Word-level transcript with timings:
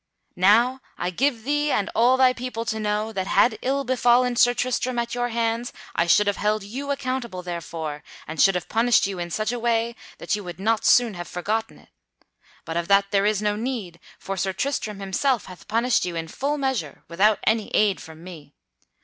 Now 0.35 0.81
I 0.97 1.11
give 1.11 1.43
thee 1.43 1.71
and 1.71 1.87
all 1.93 2.17
thy 2.17 2.33
people 2.33 2.65
to 2.65 2.79
know 2.79 3.11
that 3.13 3.27
had 3.27 3.59
ill 3.61 3.83
befallen 3.83 4.35
Sir 4.35 4.55
Tristram 4.55 4.97
at 4.97 5.13
your 5.13 5.29
hands 5.29 5.71
I 5.93 6.07
should 6.07 6.25
have 6.25 6.37
held 6.37 6.63
you 6.63 6.89
accountable 6.89 7.43
therefor 7.43 8.01
and 8.25 8.41
should 8.41 8.55
have 8.55 8.67
punished 8.67 9.05
you 9.05 9.19
in 9.19 9.29
such 9.29 9.51
a 9.51 9.59
way 9.59 9.95
that 10.17 10.35
you 10.35 10.43
would 10.43 10.59
not 10.59 10.85
soon 10.85 11.13
have 11.13 11.27
forgotten 11.27 11.77
it. 11.77 11.89
But 12.65 12.77
of 12.77 12.87
that 12.87 13.11
there 13.11 13.27
is 13.27 13.43
no 13.43 13.55
need, 13.55 13.99
for 14.17 14.35
Sir 14.37 14.53
Tristram 14.53 15.01
himself 15.01 15.45
hath 15.45 15.67
punished 15.67 16.03
you 16.03 16.15
in 16.15 16.29
full 16.29 16.57
measure 16.57 17.03
without 17.07 17.37
any 17.45 17.69
aid 17.69 18.01
from 18.01 18.23
me. 18.23 18.55